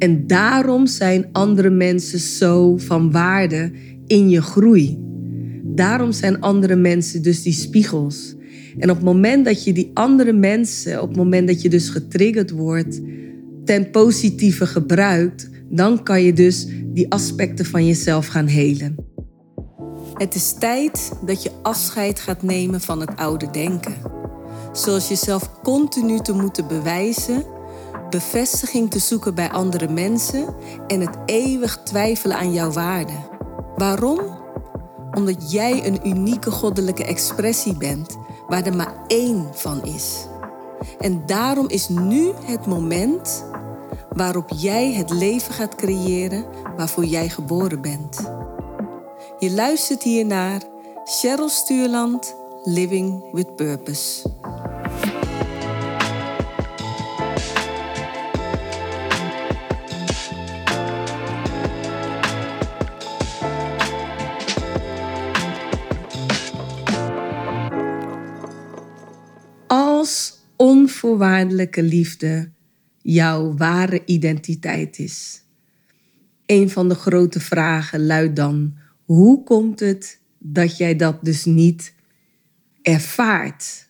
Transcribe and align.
En 0.00 0.26
daarom 0.26 0.86
zijn 0.86 1.28
andere 1.32 1.70
mensen 1.70 2.18
zo 2.18 2.76
van 2.76 3.10
waarde 3.10 3.72
in 4.06 4.28
je 4.28 4.42
groei. 4.42 4.98
Daarom 5.62 6.12
zijn 6.12 6.40
andere 6.40 6.76
mensen 6.76 7.22
dus 7.22 7.42
die 7.42 7.52
spiegels. 7.52 8.34
En 8.78 8.90
op 8.90 8.96
het 8.96 9.04
moment 9.04 9.44
dat 9.44 9.64
je 9.64 9.72
die 9.72 9.90
andere 9.94 10.32
mensen, 10.32 11.02
op 11.02 11.08
het 11.08 11.16
moment 11.16 11.48
dat 11.48 11.62
je 11.62 11.68
dus 11.68 11.88
getriggerd 11.88 12.50
wordt, 12.50 13.00
ten 13.64 13.90
positieve 13.90 14.66
gebruikt, 14.66 15.48
dan 15.68 16.02
kan 16.02 16.22
je 16.22 16.32
dus 16.32 16.66
die 16.84 17.12
aspecten 17.12 17.64
van 17.64 17.86
jezelf 17.86 18.26
gaan 18.26 18.46
helen. 18.46 18.96
Het 20.14 20.34
is 20.34 20.54
tijd 20.58 21.12
dat 21.26 21.42
je 21.42 21.50
afscheid 21.62 22.20
gaat 22.20 22.42
nemen 22.42 22.80
van 22.80 23.00
het 23.00 23.16
oude 23.16 23.50
denken. 23.50 23.94
Zoals 24.72 25.08
jezelf 25.08 25.60
continu 25.62 26.18
te 26.18 26.32
moeten 26.32 26.68
bewijzen, 26.68 27.44
bevestiging 28.10 28.90
te 28.90 28.98
zoeken 28.98 29.34
bij 29.34 29.50
andere 29.50 29.88
mensen 29.88 30.54
en 30.86 31.00
het 31.00 31.18
eeuwig 31.26 31.80
twijfelen 31.84 32.36
aan 32.36 32.52
jouw 32.52 32.70
waarde. 32.70 33.12
Waarom? 33.76 34.20
Omdat 35.10 35.52
jij 35.52 35.86
een 35.86 36.08
unieke 36.08 36.50
goddelijke 36.50 37.04
expressie 37.04 37.76
bent 37.76 38.16
waar 38.48 38.66
er 38.66 38.76
maar 38.76 38.94
één 39.06 39.48
van 39.52 39.84
is. 39.84 40.26
En 40.98 41.26
daarom 41.26 41.68
is 41.68 41.88
nu 41.88 42.30
het 42.44 42.66
moment 42.66 43.44
waarop 44.08 44.50
jij 44.56 44.92
het 44.92 45.10
leven 45.10 45.54
gaat 45.54 45.74
creëren 45.74 46.44
waarvoor 46.76 47.04
jij 47.04 47.28
geboren 47.28 47.80
bent. 47.80 48.32
Je 49.38 49.50
luistert 49.50 50.02
hier 50.02 50.26
naar 50.26 50.62
Cheryl 51.04 51.48
Stuurland, 51.48 52.36
Living 52.62 53.32
with 53.32 53.56
Purpose. 53.56 54.28
Onvoorwaardelijke 71.04 71.82
liefde 71.82 72.50
jouw 72.98 73.56
ware 73.56 74.02
identiteit 74.04 74.98
is. 74.98 75.42
Een 76.46 76.70
van 76.70 76.88
de 76.88 76.94
grote 76.94 77.40
vragen 77.40 78.06
luidt 78.06 78.36
dan: 78.36 78.76
hoe 79.04 79.42
komt 79.44 79.80
het 79.80 80.20
dat 80.38 80.76
jij 80.76 80.96
dat 80.96 81.24
dus 81.24 81.44
niet 81.44 81.94
ervaart? 82.82 83.88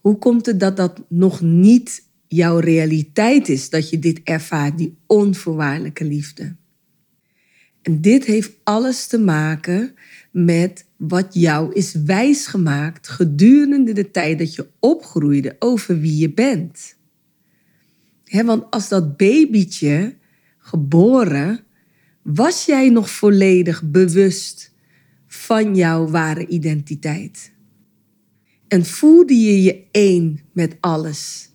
Hoe 0.00 0.18
komt 0.18 0.46
het 0.46 0.60
dat 0.60 0.76
dat 0.76 1.04
nog 1.08 1.40
niet 1.40 2.02
jouw 2.26 2.58
realiteit 2.58 3.48
is, 3.48 3.70
dat 3.70 3.90
je 3.90 3.98
dit 3.98 4.20
ervaart, 4.24 4.78
die 4.78 4.98
onvoorwaardelijke 5.06 6.04
liefde? 6.04 6.56
En 7.82 8.00
dit 8.00 8.24
heeft 8.24 8.52
alles 8.64 9.06
te 9.06 9.18
maken 9.18 9.94
met 10.30 10.86
wat 10.98 11.34
jou 11.34 11.72
is 11.74 11.92
wijsgemaakt 11.92 13.08
gedurende 13.08 13.92
de 13.92 14.10
tijd 14.10 14.38
dat 14.38 14.54
je 14.54 14.68
opgroeide 14.78 15.56
over 15.58 16.00
wie 16.00 16.16
je 16.16 16.32
bent. 16.32 16.96
want 18.44 18.70
als 18.70 18.88
dat 18.88 19.16
babytje 19.16 20.16
geboren 20.58 21.60
was 22.22 22.64
jij 22.64 22.88
nog 22.88 23.10
volledig 23.10 23.82
bewust 23.82 24.74
van 25.26 25.76
jouw 25.76 26.08
ware 26.08 26.46
identiteit? 26.46 27.52
En 28.68 28.84
voelde 28.84 29.34
je 29.34 29.62
je 29.62 29.84
één 29.90 30.40
met 30.52 30.76
alles? 30.80 31.50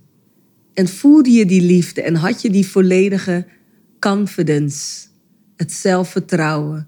En 0.73 0.87
voelde 0.87 1.31
je 1.31 1.45
die 1.45 1.61
liefde 1.61 2.01
en 2.01 2.15
had 2.15 2.41
je 2.41 2.49
die 2.49 2.67
volledige 2.67 3.47
confidence, 3.99 5.07
het 5.55 5.71
zelfvertrouwen, 5.71 6.87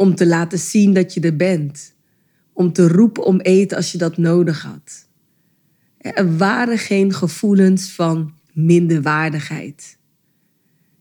om 0.00 0.14
te 0.14 0.26
laten 0.26 0.58
zien 0.58 0.92
dat 0.92 1.14
je 1.14 1.20
er 1.20 1.36
bent, 1.36 1.94
om 2.52 2.72
te 2.72 2.88
roepen 2.88 3.24
om 3.24 3.40
eten 3.40 3.76
als 3.76 3.92
je 3.92 3.98
dat 3.98 4.16
nodig 4.16 4.62
had? 4.62 5.08
Er 5.98 6.36
waren 6.36 6.78
geen 6.78 7.12
gevoelens 7.12 7.90
van 7.90 8.34
minderwaardigheid. 8.52 9.98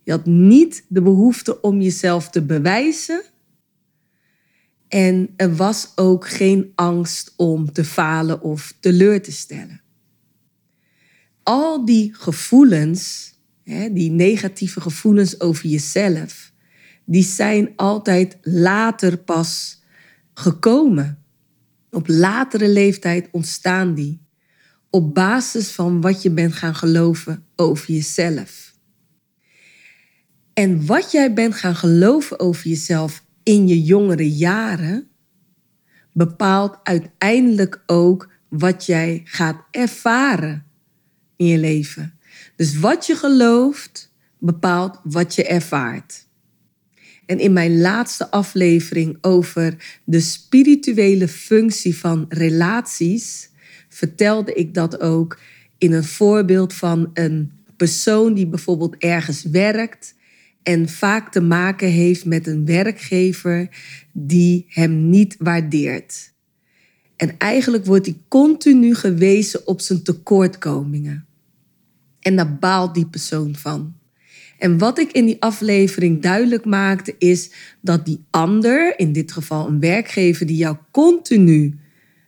Je 0.04 0.12
had 0.12 0.26
niet 0.26 0.86
de 0.88 1.02
behoefte 1.02 1.62
om 1.62 1.82
jezelf 1.82 2.30
te 2.30 2.42
bewijzen. 2.42 3.24
En 4.88 5.30
er 5.36 5.56
was 5.56 5.92
ook 5.96 6.28
geen 6.28 6.72
angst 6.76 7.34
om 7.36 7.72
te 7.72 7.86
falen 7.86 8.42
of 8.42 8.74
teleur 8.80 9.22
te 9.22 9.32
stellen. 9.32 9.82
Al 11.44 11.86
die 11.86 12.14
gevoelens, 12.14 13.34
die 13.92 14.12
negatieve 14.12 14.82
gevoelens 14.82 15.40
over 15.40 15.68
jezelf, 15.68 16.52
die 17.10 17.24
zijn 17.24 17.74
altijd 17.76 18.38
later 18.42 19.18
pas 19.18 19.82
gekomen. 20.34 21.24
Op 21.92 22.08
latere 22.08 22.70
leeftijd 22.70 23.28
ontstaan 23.32 23.94
die. 23.94 24.22
Op 24.90 25.14
basis 25.14 25.72
van 25.72 26.02
wat 26.02 26.22
je 26.22 26.32
bent 26.32 26.54
gaan 26.54 26.76
geloven 26.76 27.46
over 27.56 27.94
jezelf. 27.94 28.74
En 30.54 30.86
wat 30.86 31.12
jij 31.12 31.34
bent 31.34 31.56
gaan 31.56 31.76
geloven 31.76 32.40
over 32.40 32.68
jezelf 32.68 33.26
in 33.44 33.68
je 33.68 33.84
jongere 33.84 34.36
jaren, 34.36 35.10
bepaalt 36.14 36.80
uiteindelijk 36.84 37.84
ook 37.86 38.32
wat 38.50 38.86
jij 38.86 39.22
gaat 39.24 39.66
ervaren 39.72 40.66
in 41.36 41.46
je 41.46 41.58
leven. 41.58 42.20
Dus 42.56 42.80
wat 42.80 43.06
je 43.06 43.16
gelooft, 43.16 44.14
bepaalt 44.40 45.00
wat 45.04 45.36
je 45.36 45.46
ervaart. 45.46 46.28
En 47.30 47.40
in 47.40 47.54
mijn 47.54 47.82
laatste 47.82 48.32
aflevering 48.32 49.18
over 49.22 50.00
de 50.04 50.20
spirituele 50.20 51.28
functie 51.28 51.98
van 51.98 52.26
relaties 52.30 53.50
vertelde 53.90 54.54
ik 54.54 54.74
dat 54.74 55.00
ook 55.00 55.40
in 55.78 55.94
een 55.94 56.04
voorbeeld 56.04 56.74
van 56.74 57.10
een 57.14 57.52
persoon 57.78 58.34
die 58.34 58.48
bijvoorbeeld 58.48 58.96
ergens 58.98 59.44
werkt 59.44 60.16
en 60.64 60.90
vaak 60.90 61.32
te 61.32 61.42
maken 61.42 61.88
heeft 61.88 62.26
met 62.26 62.48
een 62.48 62.66
werkgever 62.66 63.70
die 64.12 64.66
hem 64.70 65.10
niet 65.10 65.36
waardeert. 65.40 66.34
En 67.16 67.38
eigenlijk 67.38 67.86
wordt 67.86 68.06
hij 68.06 68.18
continu 68.28 68.96
gewezen 68.96 69.68
op 69.68 69.82
zijn 69.82 70.04
tekortkomingen. 70.04 71.26
En 72.20 72.36
daar 72.36 72.58
baalt 72.58 72.94
die 72.94 73.08
persoon 73.08 73.56
van. 73.56 73.99
En 74.60 74.78
wat 74.78 75.00
ik 75.00 75.12
in 75.12 75.26
die 75.26 75.42
aflevering 75.42 76.22
duidelijk 76.22 76.66
maakte, 76.66 77.16
is 77.18 77.52
dat 77.82 78.06
die 78.06 78.26
ander, 78.30 79.00
in 79.00 79.12
dit 79.12 79.32
geval 79.32 79.68
een 79.68 79.80
werkgever 79.80 80.46
die 80.46 80.58
jou 80.58 80.78
continu 80.92 81.80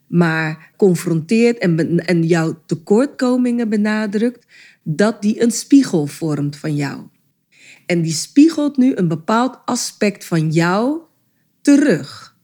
maar 0.07 0.71
confronteert 0.77 1.57
en, 1.57 1.99
en 2.05 2.23
jouw 2.23 2.61
tekortkomingen 2.65 3.69
benadrukt, 3.69 4.45
dat 4.83 5.21
die 5.21 5.41
een 5.41 5.51
spiegel 5.51 6.07
vormt 6.07 6.55
van 6.55 6.75
jou. 6.75 7.01
En 7.85 8.01
die 8.01 8.13
spiegelt 8.13 8.77
nu 8.77 8.95
een 8.95 9.07
bepaald 9.07 9.59
aspect 9.65 10.25
van 10.25 10.49
jou 10.49 10.99
terug. 11.61 12.37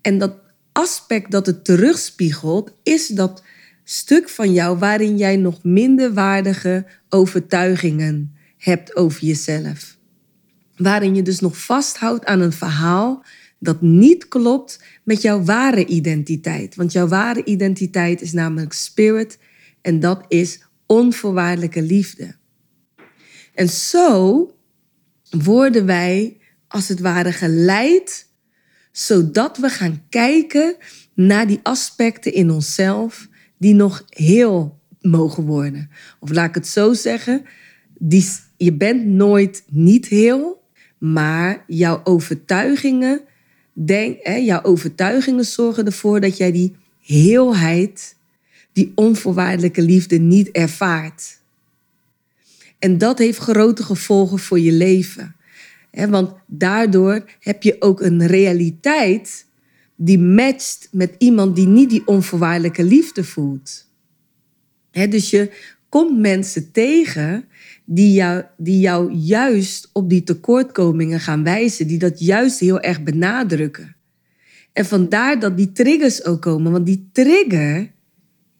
En 0.00 0.18
dat 0.18 0.34
aspect 0.72 1.30
dat 1.30 1.46
het 1.46 1.64
terugspiegelt, 1.64 2.72
is 2.82 3.06
dat 3.06 3.42
stuk 3.84 4.28
van 4.28 4.52
jou 4.52 4.78
waarin 4.78 5.16
jij 5.16 5.36
nog 5.36 5.64
minderwaardige 5.64 6.86
overtuigingen 7.08 8.37
hebt 8.58 8.96
over 8.96 9.24
jezelf. 9.24 9.96
Waarin 10.76 11.14
je 11.14 11.22
dus 11.22 11.40
nog 11.40 11.58
vasthoudt 11.64 12.24
aan 12.24 12.40
een 12.40 12.52
verhaal 12.52 13.24
dat 13.58 13.82
niet 13.82 14.28
klopt 14.28 14.82
met 15.04 15.22
jouw 15.22 15.44
ware 15.44 15.86
identiteit. 15.86 16.74
Want 16.74 16.92
jouw 16.92 17.08
ware 17.08 17.44
identiteit 17.44 18.20
is 18.20 18.32
namelijk 18.32 18.72
spirit 18.72 19.38
en 19.80 20.00
dat 20.00 20.24
is 20.28 20.62
onvoorwaardelijke 20.86 21.82
liefde. 21.82 22.36
En 23.54 23.68
zo 23.68 24.50
worden 25.30 25.86
wij 25.86 26.36
als 26.68 26.88
het 26.88 27.00
ware 27.00 27.32
geleid, 27.32 28.26
zodat 28.92 29.56
we 29.56 29.68
gaan 29.68 30.02
kijken 30.08 30.76
naar 31.14 31.46
die 31.46 31.60
aspecten 31.62 32.32
in 32.32 32.50
onszelf 32.50 33.28
die 33.58 33.74
nog 33.74 34.04
heel 34.08 34.80
mogen 35.00 35.44
worden. 35.44 35.90
Of 36.20 36.30
laat 36.30 36.48
ik 36.48 36.54
het 36.54 36.66
zo 36.66 36.92
zeggen, 36.92 37.44
je 38.56 38.72
bent 38.72 39.06
nooit 39.06 39.64
niet 39.68 40.06
heel, 40.06 40.62
maar 40.98 41.64
jouw 41.66 42.00
overtuigingen, 42.04 43.20
denk, 43.72 44.18
hè, 44.22 44.34
jouw 44.34 44.62
overtuigingen 44.62 45.44
zorgen 45.44 45.86
ervoor 45.86 46.20
dat 46.20 46.36
jij 46.36 46.52
die 46.52 46.76
heelheid, 47.00 48.16
die 48.72 48.92
onvoorwaardelijke 48.94 49.82
liefde 49.82 50.18
niet 50.18 50.50
ervaart. 50.50 51.38
En 52.78 52.98
dat 52.98 53.18
heeft 53.18 53.38
grote 53.38 53.82
gevolgen 53.82 54.38
voor 54.38 54.60
je 54.60 54.72
leven. 54.72 55.36
want 55.90 56.32
daardoor 56.46 57.24
heb 57.40 57.62
je 57.62 57.76
ook 57.78 58.00
een 58.00 58.26
realiteit 58.26 59.46
die 59.96 60.18
matcht 60.18 60.88
met 60.92 61.14
iemand 61.18 61.56
die 61.56 61.66
niet 61.66 61.90
die 61.90 62.06
onvoorwaardelijke 62.06 62.84
liefde 62.84 63.24
voelt. 63.24 63.86
dus 64.90 65.30
je 65.30 65.50
komt 65.88 66.18
mensen 66.18 66.72
tegen 66.72 67.44
die 67.84 68.12
jou, 68.12 68.42
die 68.56 68.80
jou 68.80 69.12
juist 69.12 69.90
op 69.92 70.10
die 70.10 70.22
tekortkomingen 70.22 71.20
gaan 71.20 71.44
wijzen, 71.44 71.86
die 71.86 71.98
dat 71.98 72.20
juist 72.20 72.60
heel 72.60 72.80
erg 72.80 73.02
benadrukken. 73.02 73.96
En 74.72 74.86
vandaar 74.86 75.40
dat 75.40 75.56
die 75.56 75.72
triggers 75.72 76.24
ook 76.24 76.42
komen, 76.42 76.72
want 76.72 76.86
die 76.86 77.08
trigger 77.12 77.92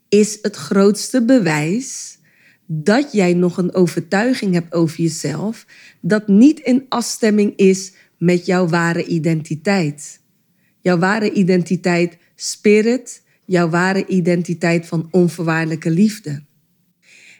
is 0.09 0.39
het 0.43 0.57
grootste 0.57 1.25
bewijs 1.25 2.19
dat 2.67 3.13
jij 3.13 3.35
nog 3.35 3.59
een 3.59 3.75
overtuiging 3.75 4.55
hebt 4.55 4.73
over 4.73 5.01
jezelf, 5.01 5.67
dat 6.01 6.29
niet 6.29 6.61
in 6.61 6.87
afstemming 6.89 7.57
is 7.57 7.93
met 8.19 8.47
jouw 8.47 8.69
ware 8.69 9.05
identiteit. 9.05 10.21
Jouw 10.81 10.99
ware 10.99 11.33
identiteit 11.33 12.17
spirit, 12.35 13.23
jouw 13.45 13.69
ware 13.69 14.07
identiteit 14.07 14.87
van 14.87 15.09
onvoorwaardelijke 15.11 15.91
liefde. 15.91 16.43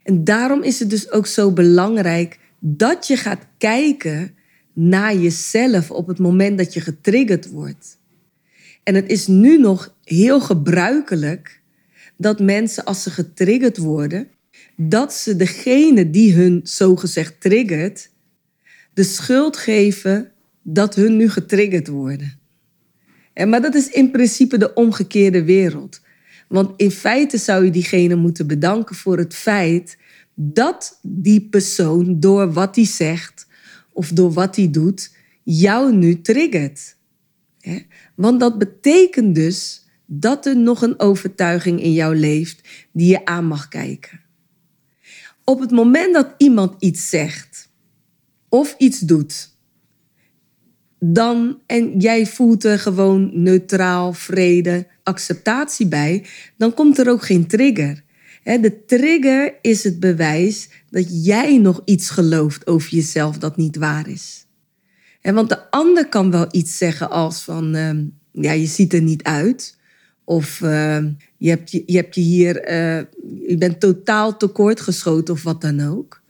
En 0.09 0.25
daarom 0.25 0.63
is 0.63 0.79
het 0.79 0.91
dus 0.91 1.11
ook 1.11 1.27
zo 1.27 1.53
belangrijk 1.53 2.39
dat 2.59 3.07
je 3.07 3.17
gaat 3.17 3.47
kijken 3.59 4.35
naar 4.73 5.17
jezelf 5.17 5.91
op 5.91 6.07
het 6.07 6.19
moment 6.19 6.59
dat 6.59 6.75
je 6.75 6.81
getriggerd 6.81 7.51
wordt. 7.51 7.99
En 8.83 8.95
het 8.95 9.11
is 9.11 9.27
nu 9.27 9.59
nog 9.59 9.95
heel 10.05 10.41
gebruikelijk 10.41 11.61
dat 12.17 12.41
mensen 12.41 12.85
als 12.85 13.03
ze 13.03 13.11
getriggerd 13.11 13.77
worden, 13.77 14.29
dat 14.77 15.15
ze 15.15 15.37
degene 15.37 16.11
die 16.11 16.35
hun 16.35 16.61
zogezegd 16.63 17.41
triggert, 17.41 18.11
de 18.95 19.03
schuld 19.03 19.57
geven 19.57 20.33
dat 20.63 20.95
hun 20.95 21.17
nu 21.17 21.31
getriggerd 21.31 21.89
worden. 21.89 22.39
En, 23.33 23.49
maar 23.49 23.63
dat 23.63 23.75
is 23.75 23.89
in 23.89 24.11
principe 24.11 24.59
de 24.59 24.75
omgekeerde 24.75 25.45
wereld. 25.45 26.01
Want 26.49 26.73
in 26.77 26.91
feite 26.91 27.39
zou 27.39 27.65
je 27.65 27.71
diegene 27.71 28.15
moeten 28.15 28.47
bedanken 28.47 28.97
voor 28.97 29.19
het 29.19 29.35
feit 29.35 29.99
dat 30.35 30.99
die 31.03 31.49
persoon 31.49 32.21
door 32.21 32.53
wat 32.53 32.77
hij 32.77 32.85
zegt 32.85 33.47
of 33.93 34.09
door 34.09 34.33
wat 34.33 34.57
hij 34.57 34.71
doet, 34.71 35.15
jou 35.43 35.95
nu 35.95 36.21
triggert. 36.21 36.97
Want 38.15 38.41
dat 38.41 38.59
betekent 38.59 39.35
dus 39.35 39.87
dat 40.07 40.47
er 40.47 40.57
nog 40.57 40.83
een 40.83 41.01
overtuiging 41.01 41.83
in 41.83 41.93
jou 41.93 42.17
leeft 42.17 42.69
die 42.93 43.11
je 43.11 43.25
aan 43.25 43.45
mag 43.45 43.69
kijken. 43.69 44.21
Op 45.45 45.61
het 45.61 45.71
moment 45.71 46.15
dat 46.15 46.35
iemand 46.37 46.75
iets 46.79 47.09
zegt 47.09 47.73
of 48.49 48.75
iets 48.79 48.99
doet, 48.99 49.57
dan 50.99 51.61
en 51.67 51.99
jij 51.99 52.27
voelt 52.27 52.65
er 52.65 52.79
gewoon 52.79 53.43
neutraal, 53.43 54.13
vrede, 54.13 54.87
acceptatie 55.09 55.87
bij, 55.87 56.25
dan 56.57 56.75
komt 56.75 56.99
er 56.99 57.11
ook 57.11 57.25
geen 57.25 57.47
trigger. 57.47 58.03
De 58.43 58.85
trigger 58.87 59.55
is 59.63 59.85
het 59.85 60.01
bewijs 60.01 60.69
dat 60.91 61.25
jij 61.25 61.59
nog 61.59 61.83
iets 61.85 62.11
gelooft 62.11 62.67
over 62.67 62.91
jezelf 62.91 63.39
dat 63.39 63.57
niet 63.57 63.77
waar 63.77 64.09
is. 64.09 64.47
Want 65.23 65.49
de 65.49 65.71
ander 65.71 66.09
kan 66.09 66.31
wel 66.31 66.47
iets 66.51 66.79
zeggen 66.79 67.11
als 67.11 67.43
van, 67.43 67.75
ehm, 67.75 68.05
ja, 68.33 68.53
je 68.53 68.67
ziet 68.67 68.93
er 68.93 69.03
niet 69.03 69.23
uit. 69.23 69.77
Of 70.25 70.61
ehm, 70.63 71.13
je, 71.37 71.49
hebt 71.49 71.71
je, 71.71 71.83
je 71.87 71.97
hebt 71.97 72.15
je 72.15 72.21
hier, 72.21 72.71
uh, 72.71 73.03
je 73.49 73.57
bent 73.59 73.81
totaal 73.81 74.37
tekortgeschoten 74.37 75.35
of 75.35 75.43
wat 75.43 75.61
dan 75.61 75.81
ook. 75.81 76.23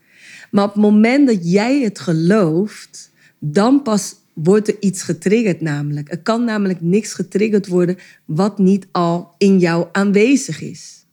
Maar 0.51 0.65
op 0.65 0.73
het 0.73 0.83
moment 0.83 1.27
dat 1.27 1.51
jij 1.53 1.81
het 1.81 1.99
gelooft, 1.99 3.11
dan 3.39 3.83
pas 3.83 4.15
wordt 4.43 4.69
er 4.69 4.77
iets 4.81 5.03
getriggerd 5.03 5.61
namelijk. 5.61 6.11
Er 6.11 6.23
kan 6.23 6.45
namelijk 6.45 6.81
niks 6.81 7.13
getriggerd 7.13 7.67
worden 7.67 7.97
wat 8.25 8.59
niet 8.59 8.87
al 8.93 9.35
in 9.39 9.59
jou 9.59 9.89
aanwezig 9.93 10.61
is. 10.61 11.07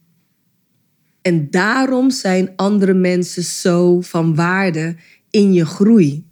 En 1.22 1.50
daarom 1.50 2.10
zijn 2.12 2.54
andere 2.56 2.94
mensen 2.94 3.44
zo 3.44 4.01
van 4.01 4.36
waarde 4.36 4.95
in 5.30 5.54
je 5.54 5.66
groei. 5.66 6.25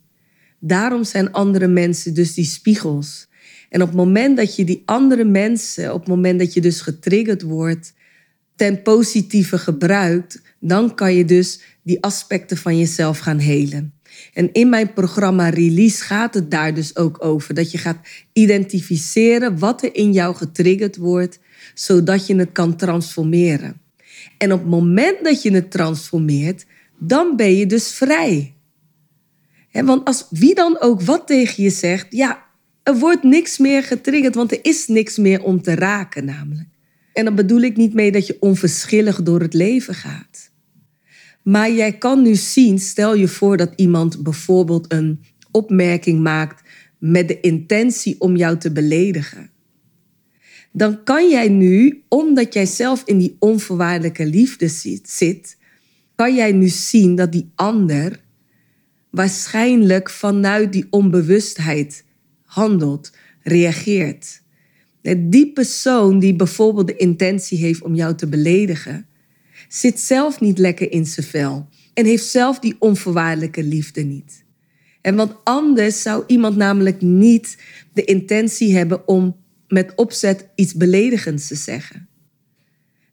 Daarom 0.60 1.04
zijn 1.04 1.32
andere 1.32 1.68
mensen 1.68 2.14
dus 2.14 2.34
die 2.34 2.46
spiegels. 2.46 3.28
En 3.70 3.82
op 3.82 3.88
het 3.88 3.98
moment 3.98 4.38
dat 4.38 4.56
je 4.56 4.66
die 4.66 4.84
andere 4.86 5.24
mensen, 5.24 5.94
op 5.94 6.00
het 6.00 6.10
moment 6.10 6.40
dat 6.40 6.54
je 6.54 6.62
dus 6.62 6.82
getriggerd 6.82 7.42
wordt, 7.42 7.94
ten 8.56 8.82
positieve 8.82 9.58
gebruikt, 9.58 10.42
dan 10.60 10.96
kan 10.96 11.14
je 11.14 11.26
dus 11.26 11.62
die 11.84 12.04
aspecten 12.04 12.58
van 12.58 12.78
jezelf 12.78 13.20
gaan 13.20 13.38
helen. 13.40 13.94
En 14.34 14.50
in 14.52 14.70
mijn 14.70 14.94
programma 14.94 15.50
Release 15.50 16.04
gaat 16.04 16.34
het 16.34 16.52
daar 16.52 16.74
dus 16.74 16.96
ook 16.96 17.26
over. 17.26 17.54
Dat 17.54 17.72
je 17.72 17.78
gaat 17.78 18.08
identificeren 18.34 19.60
wat 19.60 19.84
er 19.84 19.96
in 19.96 20.12
jou 20.12 20.36
getriggerd 20.36 20.98
wordt, 20.98 21.40
zodat 21.74 22.28
je 22.28 22.36
het 22.36 22.52
kan 22.52 22.76
transformeren. 22.76 23.82
En 24.38 24.54
op 24.54 24.60
het 24.60 24.70
moment 24.70 25.24
dat 25.24 25.42
je 25.42 25.52
het 25.52 25.72
transformeert, 25.72 26.66
dan 26.98 27.36
ben 27.36 27.56
je 27.56 27.66
dus 27.66 27.92
vrij. 27.92 28.54
want 29.72 30.06
als 30.06 30.28
wie 30.30 30.56
dan 30.56 30.82
ook 30.82 31.02
wat 31.02 31.28
tegen 31.28 31.64
je 31.64 31.70
zegt, 31.70 32.08
ja, 32.10 32.46
er 32.84 33.00
wordt 33.00 33.24
niks 33.24 33.58
meer 33.58 33.84
getriggerd, 33.84 34.36
want 34.36 34.52
er 34.52 34.60
is 34.62 34.88
niks 34.88 35.18
meer 35.18 35.44
om 35.44 35.62
te 35.62 35.76
raken 35.76 36.26
namelijk. 36.26 36.68
En 37.14 37.26
dan 37.26 37.36
bedoel 37.36 37.62
ik 37.62 37.78
niet 37.78 37.94
mee 37.94 38.12
dat 38.12 38.28
je 38.28 38.38
onverschillig 38.40 39.24
door 39.24 39.40
het 39.40 39.54
leven 39.54 39.94
gaat. 39.94 40.43
Maar 41.44 41.72
jij 41.72 41.98
kan 41.98 42.22
nu 42.22 42.36
zien, 42.36 42.80
stel 42.80 43.16
je 43.16 43.28
voor 43.28 43.58
dat 43.58 43.74
iemand 43.76 44.24
bijvoorbeeld 44.24 44.92
een 44.92 45.24
opmerking 45.52 46.22
maakt 46.22 46.70
met 46.98 47.28
de 47.28 47.40
intentie 47.40 48.22
om 48.22 48.36
jou 48.36 48.58
te 48.58 48.72
beledigen. 48.72 49.52
Dan 50.72 51.04
kan 51.04 51.30
jij 51.30 51.50
nu, 51.50 52.04
omdat 52.08 52.54
jij 52.54 52.66
zelf 52.66 53.04
in 53.06 53.18
die 53.18 53.36
onvoorwaardelijke 53.40 54.26
liefde 54.26 54.68
zit, 55.04 55.58
kan 56.16 56.36
jij 56.36 56.52
nu 56.52 56.68
zien 56.68 57.16
dat 57.16 57.32
die 57.32 57.52
ander 57.56 58.22
waarschijnlijk 59.10 60.10
vanuit 60.10 60.74
die 60.74 60.88
onbewustheid 60.90 62.06
handelt, 62.44 63.12
reageert. 63.42 64.42
Die 65.18 65.54
persoon 65.54 66.20
die 66.20 66.36
bijvoorbeeld 66.36 66.88
de 66.88 66.96
intentie 66.96 67.58
heeft 67.58 67.82
om 67.82 67.96
jou 67.96 68.16
te 68.16 68.28
beledigen, 68.28 69.08
zit 69.74 70.00
zelf 70.00 70.40
niet 70.40 70.58
lekker 70.58 70.92
in 70.92 71.06
zijn 71.06 71.26
vel 71.26 71.68
en 71.94 72.06
heeft 72.06 72.26
zelf 72.26 72.60
die 72.60 72.76
onvoorwaardelijke 72.80 73.64
liefde 73.64 74.02
niet. 74.02 74.46
En 75.02 75.16
want 75.16 75.36
anders 75.44 76.02
zou 76.02 76.24
iemand 76.28 76.56
namelijk 76.56 77.02
niet 77.02 77.58
de 77.94 78.04
intentie 78.04 78.76
hebben 78.76 79.08
om 79.08 79.36
met 79.68 79.96
opzet 79.96 80.48
iets 80.56 80.74
beledigends 80.74 81.48
te 81.48 81.56
zeggen. 81.56 82.08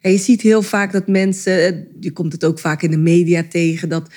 En 0.01 0.13
je 0.13 0.19
ziet 0.19 0.41
heel 0.41 0.63
vaak 0.63 0.93
dat 0.93 1.09
mensen, 1.09 1.89
je 2.01 2.13
komt 2.13 2.33
het 2.33 2.45
ook 2.45 2.59
vaak 2.59 2.83
in 2.83 2.91
de 2.91 2.99
media 2.99 3.45
tegen, 3.49 3.89
dat 3.89 4.11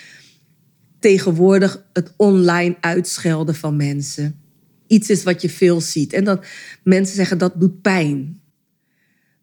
tegenwoordig 1.00 1.86
het 1.94 2.13
online 2.18 2.78
uitschelden 2.80 3.56
van 3.56 3.75
mensen 3.75 4.42
iets 4.88 5.09
is 5.09 5.23
wat 5.23 5.42
je 5.42 5.50
veel 5.50 5.81
ziet. 5.81 6.14
En 6.14 6.23
dat 6.23 6.45
mensen 6.83 7.16
zeggen 7.16 7.38
dat 7.38 7.59
doet 7.59 7.81
pijn. 7.81 8.42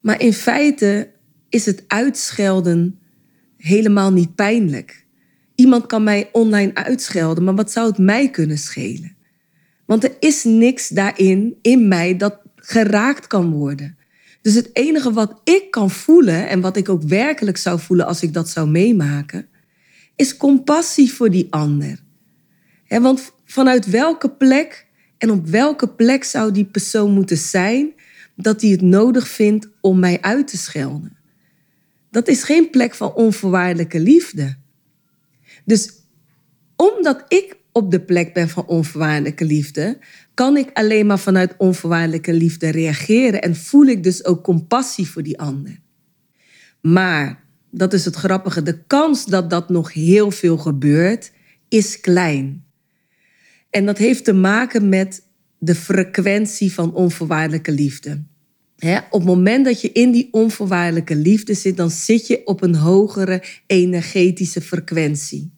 Maar 0.01 0.21
in 0.21 0.33
feite 0.33 1.11
is 1.51 1.67
het 1.67 1.85
uitschelden 1.87 2.99
helemaal 3.57 4.13
niet 4.13 4.35
pijnlijk. 4.35 5.05
Iemand 5.55 5.87
kan 5.87 6.03
mij 6.03 6.29
online 6.33 6.75
uitschelden, 6.75 7.45
maar 7.45 7.55
wat 7.55 7.73
zou 7.73 7.89
het 7.89 7.99
mij 7.99 8.31
kunnen 8.31 8.59
schelen? 8.59 9.17
Want 9.87 10.05
er 10.05 10.17
is 10.21 10.45
niks 10.45 10.89
daarin, 10.89 11.59
in 11.63 11.89
mij, 11.89 12.17
dat 12.17 12.39
geraakt 12.57 13.27
kan 13.27 13.51
worden. 13.51 13.97
Dus 14.43 14.55
het 14.55 14.71
enige 14.73 15.13
wat 15.13 15.41
ik 15.45 15.71
kan 15.71 15.91
voelen 15.91 16.49
en 16.49 16.61
wat 16.61 16.77
ik 16.77 16.89
ook 16.89 17.03
werkelijk 17.03 17.57
zou 17.57 17.81
voelen 17.81 18.07
als 18.07 18.23
ik 18.23 18.33
dat 18.33 18.49
zou 18.49 18.69
meemaken, 18.69 19.49
is 20.17 20.37
compassie 20.37 21.13
voor 21.13 21.31
die 21.31 21.47
ander. 21.51 21.99
want 22.89 23.33
vanuit 23.45 23.87
welke 23.87 24.31
plek 24.31 24.87
en 25.19 25.31
op 25.31 25.47
welke 25.47 25.89
plek 25.89 26.25
zou 26.25 26.53
die 26.53 26.65
persoon 26.65 27.11
moeten 27.11 27.37
zijn 27.37 27.93
dat 28.35 28.61
hij 28.61 28.71
het 28.71 28.83
nodig 28.83 29.29
vindt 29.29 29.69
om 29.81 29.99
mij 29.99 30.21
uit 30.21 30.49
te 30.49 30.57
schelden? 30.57 31.20
Dat 32.11 32.29
is 32.29 32.43
geen 32.43 32.71
plek 32.71 32.95
van 32.95 33.15
onvoorwaardelijke 33.15 34.01
liefde. 34.01 34.57
Dus 35.65 35.93
omdat 36.77 37.25
ik 37.29 37.57
op 37.73 37.91
de 37.91 38.01
plek 38.01 38.35
ben 38.35 38.49
van 38.49 38.67
onvoorwaardelijke 38.67 39.45
liefde, 39.45 39.99
kan 40.35 40.57
ik 40.57 40.71
alleen 40.73 41.07
maar 41.07 41.19
vanuit 41.19 41.55
onvoorwaardelijke 41.57 42.33
liefde 42.33 42.69
reageren 42.69 43.43
en 43.43 43.57
voel 43.57 43.87
ik 43.87 44.03
dus 44.03 44.25
ook 44.25 44.45
compassie 44.45 45.09
voor 45.09 45.23
die 45.23 45.39
ander. 45.39 45.81
Maar, 46.81 47.45
dat 47.71 47.93
is 47.93 48.05
het 48.05 48.15
grappige, 48.15 48.63
de 48.63 48.83
kans 48.87 49.25
dat 49.25 49.51
dat 49.51 49.69
nog 49.69 49.93
heel 49.93 50.31
veel 50.31 50.59
gebeurt, 50.59 51.33
is 51.69 52.01
klein. 52.01 52.65
En 53.71 53.87
dat 53.87 53.99
heeft 53.99 54.25
te 54.25 54.33
maken 54.33 54.89
met 54.89 55.23
de 55.59 55.75
frequentie 55.75 56.73
van 56.73 56.95
onvoorwaardelijke 56.95 57.73
liefde. 57.73 58.23
Op 59.11 59.21
het 59.21 59.25
moment 59.25 59.65
dat 59.65 59.81
je 59.81 59.93
in 59.93 60.11
die 60.11 60.29
onvoorwaardelijke 60.31 61.17
liefde 61.17 61.55
zit, 61.55 61.77
dan 61.77 61.91
zit 61.91 62.27
je 62.27 62.47
op 62.47 62.63
een 62.63 62.75
hogere 62.75 63.43
energetische 63.67 64.61
frequentie. 64.61 65.51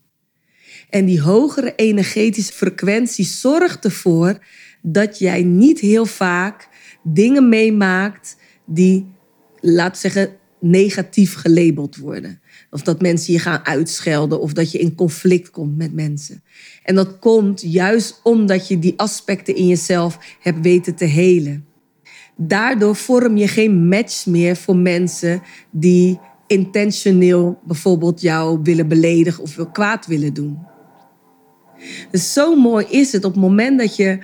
En 0.90 1.04
die 1.04 1.20
hogere 1.20 1.74
energetische 1.74 2.52
frequentie 2.52 3.24
zorgt 3.24 3.84
ervoor 3.84 4.38
dat 4.82 5.18
jij 5.18 5.42
niet 5.42 5.80
heel 5.80 6.06
vaak 6.06 6.68
dingen 7.02 7.48
meemaakt 7.48 8.36
die, 8.66 9.06
laat 9.60 9.98
zeggen, 9.98 10.36
negatief 10.60 11.34
gelabeld 11.34 11.96
worden. 11.96 12.40
Of 12.70 12.82
dat 12.82 13.00
mensen 13.00 13.32
je 13.32 13.38
gaan 13.38 13.64
uitschelden 13.66 14.40
of 14.40 14.52
dat 14.52 14.72
je 14.72 14.78
in 14.78 14.94
conflict 14.94 15.50
komt 15.50 15.76
met 15.76 15.92
mensen. 15.92 16.42
En 16.82 16.94
dat 16.94 17.18
komt 17.18 17.62
juist 17.62 18.20
omdat 18.22 18.68
je 18.68 18.78
die 18.78 18.94
aspecten 18.96 19.54
in 19.56 19.66
jezelf 19.66 20.18
hebt 20.40 20.60
weten 20.60 20.94
te 20.94 21.04
helen. 21.04 21.66
Daardoor 22.36 22.96
vorm 22.96 23.36
je 23.36 23.48
geen 23.48 23.88
match 23.88 24.26
meer 24.26 24.56
voor 24.56 24.76
mensen 24.76 25.42
die 25.70 26.20
intentioneel 26.46 27.60
bijvoorbeeld 27.64 28.20
jou 28.20 28.60
willen 28.62 28.88
beledigen 28.88 29.42
of 29.42 29.70
kwaad 29.72 30.06
willen 30.06 30.34
doen. 30.34 30.58
Dus 32.10 32.32
zo 32.32 32.56
mooi 32.56 32.86
is 32.88 33.12
het 33.12 33.24
op 33.24 33.32
het 33.32 33.40
moment 33.40 33.78
dat 33.78 33.96
je 33.96 34.18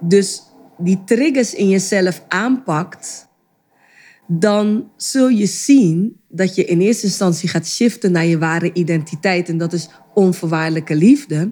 dus 0.00 0.42
die 0.78 1.04
triggers 1.04 1.54
in 1.54 1.68
jezelf 1.68 2.24
aanpakt, 2.28 3.28
dan 4.26 4.90
zul 4.96 5.28
je 5.28 5.46
zien 5.46 6.20
dat 6.28 6.54
je 6.54 6.64
in 6.64 6.80
eerste 6.80 7.06
instantie 7.06 7.48
gaat 7.48 7.66
shiften 7.66 8.12
naar 8.12 8.24
je 8.24 8.38
ware 8.38 8.72
identiteit. 8.72 9.48
En 9.48 9.58
dat 9.58 9.72
is 9.72 9.88
onvoorwaardelijke 10.14 10.94
liefde. 10.94 11.50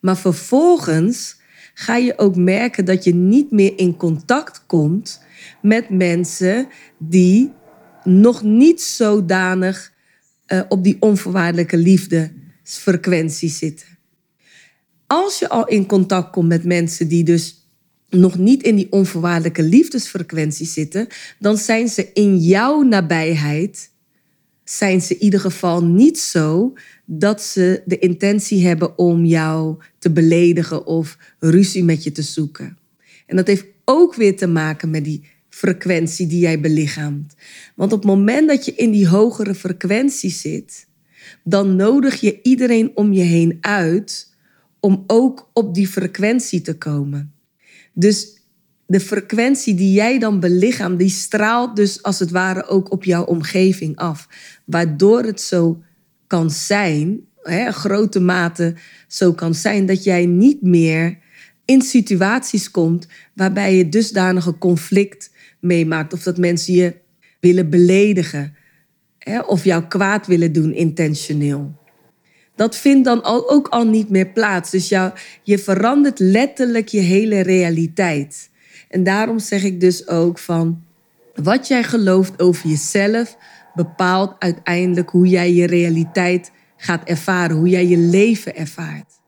Maar 0.00 0.16
vervolgens 0.16 1.40
ga 1.74 1.96
je 1.96 2.18
ook 2.18 2.36
merken 2.36 2.84
dat 2.84 3.04
je 3.04 3.14
niet 3.14 3.50
meer 3.50 3.78
in 3.78 3.96
contact 3.96 4.66
komt 4.66 5.20
met 5.62 5.90
mensen 5.90 6.68
die 6.98 7.52
nog 8.04 8.42
niet 8.42 8.82
zodanig 8.82 9.92
uh, 10.46 10.60
op 10.68 10.84
die 10.84 10.96
onvoorwaardelijke 11.00 11.76
liefdesfrequentie 11.76 13.50
zitten. 13.50 13.86
Als 15.06 15.38
je 15.38 15.48
al 15.48 15.68
in 15.68 15.86
contact 15.86 16.30
komt 16.30 16.48
met 16.48 16.64
mensen 16.64 17.08
die 17.08 17.24
dus 17.24 17.66
nog 18.08 18.38
niet 18.38 18.62
in 18.62 18.76
die 18.76 18.92
onvoorwaardelijke 18.92 19.62
liefdesfrequentie 19.62 20.66
zitten, 20.66 21.06
dan 21.38 21.56
zijn 21.56 21.88
ze 21.88 22.10
in 22.12 22.38
jouw 22.38 22.82
nabijheid, 22.82 23.90
zijn 24.64 25.00
ze 25.00 25.14
in 25.14 25.22
ieder 25.22 25.40
geval 25.40 25.84
niet 25.84 26.18
zo 26.18 26.72
dat 27.04 27.42
ze 27.42 27.82
de 27.84 27.98
intentie 27.98 28.66
hebben 28.66 28.98
om 28.98 29.24
jou 29.24 29.82
te 29.98 30.10
beledigen 30.10 30.86
of 30.86 31.18
ruzie 31.38 31.84
met 31.84 32.04
je 32.04 32.12
te 32.12 32.22
zoeken. 32.22 32.78
En 33.26 33.36
dat 33.36 33.46
heeft 33.46 33.66
ook 33.84 34.14
weer 34.14 34.36
te 34.36 34.46
maken 34.46 34.90
met 34.90 35.04
die 35.04 35.30
frequentie 35.48 36.26
die 36.26 36.38
jij 36.38 36.60
belichaamt. 36.60 37.34
Want 37.74 37.92
op 37.92 37.98
het 37.98 38.08
moment 38.08 38.48
dat 38.48 38.64
je 38.64 38.74
in 38.74 38.90
die 38.90 39.08
hogere 39.08 39.54
frequentie 39.54 40.30
zit, 40.30 40.86
dan 41.44 41.76
nodig 41.76 42.20
je 42.20 42.38
iedereen 42.42 42.90
om 42.94 43.12
je 43.12 43.22
heen 43.22 43.58
uit 43.60 44.34
om 44.80 45.04
ook 45.06 45.50
op 45.52 45.74
die 45.74 45.88
frequentie 45.88 46.60
te 46.60 46.78
komen. 46.78 47.32
Dus 47.92 48.40
de 48.86 49.00
frequentie 49.00 49.74
die 49.74 49.92
jij 49.92 50.18
dan 50.18 50.40
belichaamt, 50.40 50.98
die 50.98 51.08
straalt 51.08 51.76
dus 51.76 52.02
als 52.02 52.18
het 52.18 52.30
ware 52.30 52.66
ook 52.66 52.92
op 52.92 53.04
jouw 53.04 53.24
omgeving 53.24 53.96
af. 53.96 54.28
Waardoor 54.64 55.22
het 55.22 55.40
zo 55.40 55.82
kan 56.32 56.50
zijn, 56.50 57.20
hè, 57.42 57.72
grote 57.72 58.20
mate 58.20 58.74
zo 59.06 59.32
kan 59.32 59.54
zijn, 59.54 59.86
dat 59.86 60.04
jij 60.04 60.26
niet 60.26 60.62
meer 60.62 61.18
in 61.64 61.82
situaties 61.82 62.70
komt 62.70 63.06
waarbij 63.34 63.76
je 63.76 63.88
dusdanige 63.88 64.58
conflict 64.58 65.30
meemaakt. 65.60 66.12
Of 66.12 66.22
dat 66.22 66.38
mensen 66.38 66.74
je 66.74 66.94
willen 67.40 67.70
beledigen. 67.70 68.54
Hè, 69.18 69.40
of 69.40 69.64
jou 69.64 69.84
kwaad 69.84 70.26
willen 70.26 70.52
doen 70.52 70.74
intentioneel. 70.74 71.74
Dat 72.54 72.76
vindt 72.76 73.04
dan 73.04 73.24
ook 73.24 73.68
al 73.68 73.84
niet 73.84 74.10
meer 74.10 74.28
plaats. 74.28 74.70
Dus 74.70 74.88
jou, 74.88 75.12
je 75.42 75.58
verandert 75.58 76.18
letterlijk 76.18 76.88
je 76.88 77.00
hele 77.00 77.40
realiteit. 77.40 78.50
En 78.88 79.04
daarom 79.04 79.38
zeg 79.38 79.64
ik 79.64 79.80
dus 79.80 80.08
ook 80.08 80.38
van 80.38 80.82
wat 81.34 81.68
jij 81.68 81.82
gelooft 81.82 82.40
over 82.42 82.68
jezelf 82.68 83.36
bepaalt 83.74 84.34
uiteindelijk 84.38 85.10
hoe 85.10 85.26
jij 85.26 85.52
je 85.52 85.66
realiteit 85.66 86.52
gaat 86.76 87.04
ervaren, 87.04 87.56
hoe 87.56 87.68
jij 87.68 87.86
je 87.86 87.96
leven 87.96 88.56
ervaart. 88.56 89.20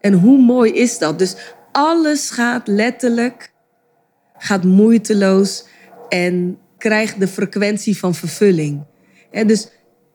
En 0.00 0.12
hoe 0.12 0.38
mooi 0.38 0.72
is 0.72 0.98
dat? 0.98 1.18
Dus 1.18 1.36
alles 1.72 2.30
gaat 2.30 2.68
letterlijk, 2.68 3.52
gaat 4.38 4.64
moeiteloos 4.64 5.66
en 6.08 6.58
krijgt 6.78 7.20
de 7.20 7.28
frequentie 7.28 7.98
van 7.98 8.14
vervulling. 8.14 8.84
En 9.30 9.46
dus 9.46 9.68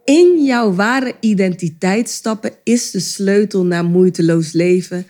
in 0.03 0.43
jouw 0.43 0.73
ware 0.73 1.13
identiteit 1.19 2.09
stappen 2.09 2.51
is 2.63 2.91
de 2.91 2.99
sleutel 2.99 3.65
naar 3.65 3.85
moeiteloos 3.85 4.51
leven 4.51 5.05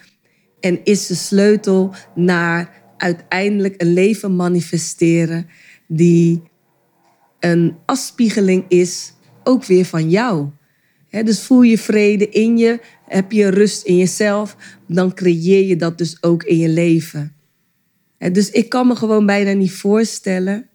en 0.60 0.80
is 0.84 1.08
de 1.08 1.16
sleutel 1.16 1.94
naar 2.16 2.82
uiteindelijk 2.98 3.82
een 3.82 3.94
leven 3.94 4.36
manifesteren 4.36 5.50
die 5.88 6.51
een 7.42 7.78
afspiegeling 7.86 8.66
is 8.68 9.14
ook 9.44 9.66
weer 9.66 9.86
van 9.86 10.10
jou. 10.10 10.50
dus 11.10 11.44
voel 11.44 11.62
je 11.62 11.78
vrede 11.78 12.30
in 12.30 12.58
je, 12.58 12.80
heb 13.06 13.32
je 13.32 13.48
rust 13.48 13.86
in 13.86 13.98
jezelf, 13.98 14.56
dan 14.88 15.14
creëer 15.14 15.68
je 15.68 15.76
dat 15.76 15.98
dus 15.98 16.24
ook 16.24 16.44
in 16.44 16.58
je 16.58 16.70
leven. 16.70 17.36
dus 18.18 18.50
ik 18.50 18.70
kan 18.70 18.88
me 18.88 18.96
gewoon 18.96 19.26
bijna 19.26 19.52
niet 19.52 19.72
voorstellen 19.72 20.70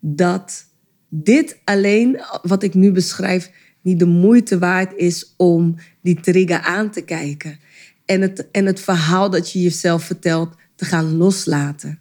dat 0.00 0.66
dit 1.08 1.60
alleen, 1.64 2.20
wat 2.42 2.62
ik 2.62 2.74
nu 2.74 2.92
beschrijf, 2.92 3.50
niet 3.82 3.98
de 3.98 4.06
moeite 4.06 4.58
waard 4.58 4.96
is 4.96 5.34
om 5.36 5.74
die 6.02 6.20
trigger 6.20 6.60
aan 6.60 6.90
te 6.90 7.00
kijken. 7.00 7.58
En 8.04 8.20
het, 8.20 8.50
en 8.50 8.66
het 8.66 8.80
verhaal 8.80 9.30
dat 9.30 9.52
je 9.52 9.62
jezelf 9.62 10.04
vertelt 10.04 10.54
te 10.74 10.84
gaan 10.84 11.16
loslaten. 11.16 11.98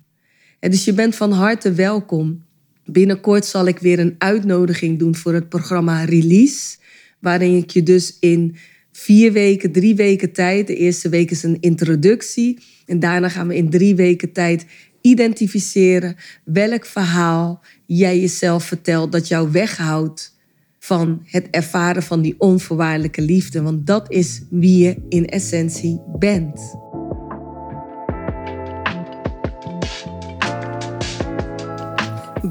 En 0.60 0.72
dus 0.72 0.86
je 0.86 0.94
bent 0.94 1.16
van 1.16 1.32
harte 1.32 1.72
welkom. 1.72 2.46
Binnenkort 2.88 3.46
zal 3.46 3.68
ik 3.68 3.80
weer 3.80 4.00
een 4.00 4.16
uitnodiging 4.18 5.00
doen 5.00 5.16
voor 5.16 5.34
het 5.34 5.50
programma 5.50 6.04
Release. 6.04 6.78
Waarin 7.20 7.56
ik 7.56 7.70
je 7.70 7.84
dus 7.84 8.18
in 8.20 8.56
vier 8.92 9.32
weken, 9.32 9.72
drie 9.72 9.96
weken 9.96 10.32
tijd. 10.32 10.68
De 10.68 10.76
eerste 10.76 11.10
week 11.10 11.32
is 11.32 11.44
een 11.44 11.58
introductie. 11.60 12.60
En 12.86 13.00
daarna 13.00 13.30
gaan 13.30 13.48
we 13.48 13.56
in 13.56 13.70
drie 13.70 13.96
weken 13.96 14.32
tijd 14.32 14.66
identificeren 15.02 16.16
welk 16.44 16.86
verhaal 16.86 17.62
jij 17.86 18.20
jezelf 18.20 18.64
vertelt 18.64 19.12
dat 19.12 19.28
jou 19.28 19.52
weghoudt 19.52 20.36
van 20.80 21.22
het 21.26 21.48
ervaren 21.52 22.04
van 22.04 22.22
die 22.22 22.36
onvoorwaardelijke 22.38 23.22
liefde. 23.22 23.62
Want 23.62 23.88
dat 23.88 24.12
is 24.12 24.42
wie 24.50 24.84
je 24.84 24.96
in 25.10 25.26
essentie 25.26 26.02
bent. 26.20 26.76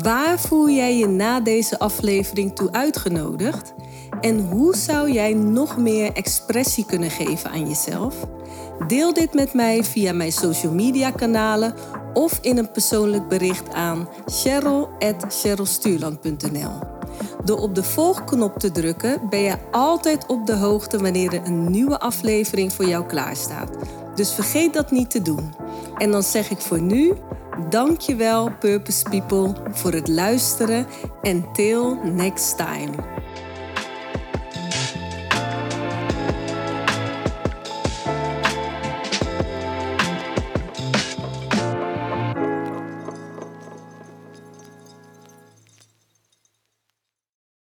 Waar 0.06 0.38
voel 0.38 0.70
jij 0.70 0.98
je 0.98 1.06
na 1.06 1.40
deze 1.40 1.78
aflevering 1.78 2.54
toe 2.54 2.72
uitgenodigd? 2.72 3.75
En 4.20 4.48
hoe 4.48 4.76
zou 4.76 5.12
jij 5.12 5.32
nog 5.32 5.76
meer 5.76 6.12
expressie 6.12 6.86
kunnen 6.86 7.10
geven 7.10 7.50
aan 7.50 7.68
jezelf? 7.68 8.14
Deel 8.86 9.12
dit 9.12 9.34
met 9.34 9.54
mij 9.54 9.84
via 9.84 10.12
mijn 10.12 10.32
social 10.32 10.72
media 10.72 11.10
kanalen 11.10 11.75
of 12.14 12.38
in 12.42 12.58
een 12.58 12.70
persoonlijk 12.70 13.28
bericht 13.28 13.72
aan 13.72 14.08
cheryl.cherylstuurland.nl. 14.26 16.78
Door 17.44 17.58
op 17.58 17.75
de 17.75 17.84
volgknop 17.84 18.58
te 18.58 18.70
drukken 18.70 19.20
ben 19.28 19.40
je 19.40 19.56
altijd 19.70 20.26
op 20.26 20.46
de 20.46 20.56
hoogte 20.56 20.98
wanneer 20.98 21.34
er 21.34 21.46
een 21.46 21.70
nieuwe 21.70 22.00
aflevering 22.00 22.72
voor 22.72 22.86
jou 22.86 23.06
klaarstaat. 23.06 23.70
Dus 24.14 24.32
vergeet 24.32 24.75
dat 24.75 24.90
niet 24.90 25.10
te 25.10 25.22
doen. 25.22 25.54
En 25.98 26.10
dan 26.10 26.22
zeg 26.22 26.50
ik 26.50 26.60
voor 26.60 26.80
nu, 26.80 27.12
dankjewel 27.68 28.50
Purpose 28.58 29.02
People 29.02 29.52
voor 29.70 29.92
het 29.92 30.08
luisteren 30.08 30.86
en 31.22 31.52
till 31.52 31.96
next 32.04 32.56
time. 32.56 32.90